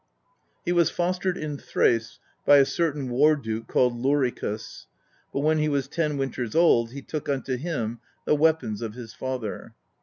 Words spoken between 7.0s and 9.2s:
took unto him the weapons of his